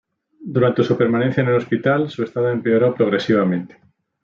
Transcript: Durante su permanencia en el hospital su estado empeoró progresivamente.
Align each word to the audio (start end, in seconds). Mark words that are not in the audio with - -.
Durante 0.55 0.83
su 0.83 0.97
permanencia 0.97 1.43
en 1.43 1.49
el 1.49 1.57
hospital 1.57 2.09
su 2.09 2.23
estado 2.23 2.49
empeoró 2.49 2.95
progresivamente. 2.95 3.79